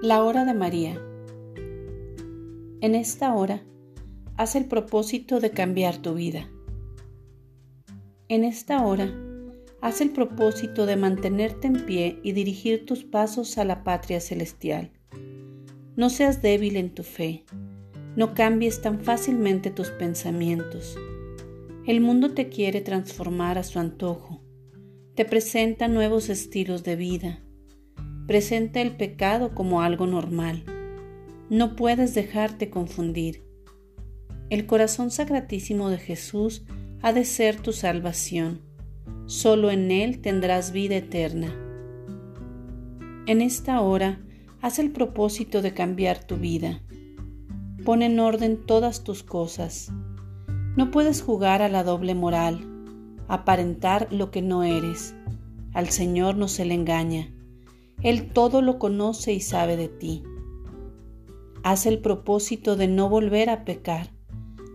La 0.00 0.22
hora 0.22 0.44
de 0.44 0.54
María. 0.54 0.96
En 2.80 2.94
esta 2.94 3.34
hora, 3.34 3.64
haz 4.36 4.54
el 4.54 4.66
propósito 4.66 5.40
de 5.40 5.50
cambiar 5.50 5.96
tu 5.98 6.14
vida. 6.14 6.48
En 8.28 8.44
esta 8.44 8.86
hora, 8.86 9.12
haz 9.80 10.00
el 10.00 10.10
propósito 10.10 10.86
de 10.86 10.94
mantenerte 10.94 11.66
en 11.66 11.84
pie 11.84 12.20
y 12.22 12.30
dirigir 12.30 12.86
tus 12.86 13.02
pasos 13.02 13.58
a 13.58 13.64
la 13.64 13.82
patria 13.82 14.20
celestial. 14.20 14.92
No 15.96 16.10
seas 16.10 16.42
débil 16.42 16.76
en 16.76 16.94
tu 16.94 17.02
fe, 17.02 17.44
no 18.14 18.34
cambies 18.34 18.80
tan 18.80 19.00
fácilmente 19.00 19.72
tus 19.72 19.90
pensamientos. 19.90 20.96
El 21.88 22.00
mundo 22.00 22.34
te 22.34 22.48
quiere 22.48 22.82
transformar 22.82 23.58
a 23.58 23.64
su 23.64 23.80
antojo, 23.80 24.44
te 25.16 25.24
presenta 25.24 25.88
nuevos 25.88 26.28
estilos 26.28 26.84
de 26.84 26.94
vida 26.94 27.42
presenta 28.28 28.82
el 28.82 28.94
pecado 28.94 29.54
como 29.54 29.80
algo 29.80 30.06
normal. 30.06 30.62
No 31.48 31.76
puedes 31.76 32.14
dejarte 32.14 32.68
confundir. 32.68 33.42
El 34.50 34.66
corazón 34.66 35.10
sacratísimo 35.10 35.88
de 35.88 35.96
Jesús 35.96 36.62
ha 37.00 37.14
de 37.14 37.24
ser 37.24 37.56
tu 37.56 37.72
salvación. 37.72 38.60
Solo 39.24 39.70
en 39.70 39.90
Él 39.90 40.20
tendrás 40.20 40.72
vida 40.72 40.96
eterna. 40.96 41.56
En 43.26 43.40
esta 43.40 43.80
hora, 43.80 44.20
haz 44.60 44.78
el 44.78 44.90
propósito 44.90 45.62
de 45.62 45.72
cambiar 45.72 46.22
tu 46.22 46.36
vida. 46.36 46.82
Pon 47.82 48.02
en 48.02 48.20
orden 48.20 48.58
todas 48.66 49.04
tus 49.04 49.22
cosas. 49.22 49.90
No 50.76 50.90
puedes 50.90 51.22
jugar 51.22 51.62
a 51.62 51.70
la 51.70 51.82
doble 51.82 52.14
moral, 52.14 52.60
aparentar 53.26 54.06
lo 54.12 54.30
que 54.30 54.42
no 54.42 54.64
eres. 54.64 55.14
Al 55.72 55.88
Señor 55.88 56.36
no 56.36 56.48
se 56.48 56.66
le 56.66 56.74
engaña. 56.74 57.32
Él 58.02 58.30
todo 58.32 58.62
lo 58.62 58.78
conoce 58.78 59.32
y 59.32 59.40
sabe 59.40 59.76
de 59.76 59.88
ti. 59.88 60.22
Haz 61.64 61.86
el 61.86 61.98
propósito 61.98 62.76
de 62.76 62.86
no 62.86 63.08
volver 63.08 63.50
a 63.50 63.64
pecar, 63.64 64.10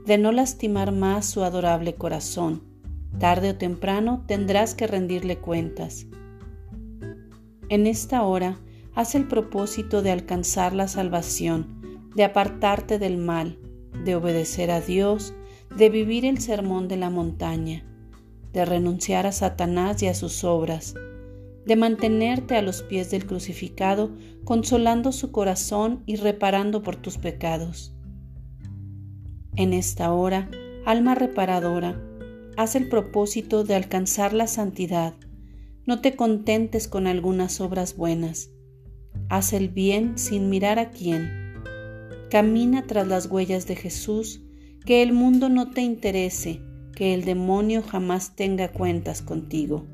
de 0.06 0.18
no 0.18 0.34
lastimar 0.34 0.92
más 0.92 1.26
su 1.26 1.44
adorable 1.44 1.96
corazón. 1.96 2.64
Tarde 3.20 3.52
o 3.52 3.56
temprano 3.56 4.26
tendrás 4.28 4.76
que 4.76 4.88
rendirle 4.88 5.38
cuentas. 5.38 6.08
En 7.70 7.88
esta 7.88 8.24
hora, 8.24 8.60
haz 8.94 9.16
el 9.16 9.28
propósito 9.28 10.02
de 10.02 10.12
alcanzar 10.12 10.74
la 10.74 10.90
salvación, 10.90 12.10
de 12.16 12.26
apartarte 12.26 13.00
del 13.00 13.18
mal, 13.18 13.58
de 14.04 14.16
obedecer 14.16 14.70
a 14.70 14.82
Dios, 14.82 15.34
de 15.76 15.90
vivir 15.90 16.26
el 16.26 16.40
sermón 16.40 16.90
de 16.90 16.98
la 16.98 17.10
montaña, 17.10 17.86
de 18.52 18.66
renunciar 18.66 19.26
a 19.26 19.32
Satanás 19.32 20.04
y 20.04 20.08
a 20.08 20.14
sus 20.14 20.44
obras, 20.44 20.94
de 21.66 21.76
mantenerte 21.76 22.56
a 22.56 22.62
los 22.62 22.82
pies 22.82 23.10
del 23.12 23.26
crucificado, 23.26 24.12
consolando 24.44 25.12
su 25.12 25.32
corazón 25.32 26.04
y 26.06 26.18
reparando 26.18 26.84
por 26.84 26.96
tus 26.96 27.18
pecados. 27.18 27.94
En 29.56 29.74
esta 29.74 30.12
hora, 30.12 30.50
alma 30.86 31.16
reparadora, 31.16 32.02
haz 32.58 32.76
el 32.76 32.90
propósito 32.90 33.64
de 33.64 33.76
alcanzar 33.76 34.34
la 34.34 34.48
santidad. 34.48 35.14
No 35.86 36.02
te 36.02 36.16
contentes 36.16 36.88
con 36.88 37.08
algunas 37.08 37.62
obras 37.62 37.96
buenas. 37.96 38.50
Haz 39.30 39.54
el 39.54 39.70
bien 39.70 40.18
sin 40.18 40.50
mirar 40.50 40.80
a 40.80 40.90
quién. 40.90 41.30
Camina 42.30 42.88
tras 42.88 43.08
las 43.08 43.28
huellas 43.28 43.68
de 43.68 43.76
Jesús, 43.76 44.42
que 44.86 45.02
el 45.02 45.14
mundo 45.14 45.50
no 45.50 45.70
te 45.70 45.82
interese, 45.82 46.62
que 46.96 47.14
el 47.14 47.24
demonio 47.26 47.84
jamás 47.84 48.36
tenga 48.36 48.70
cuentas 48.70 49.22
contigo. 49.22 49.86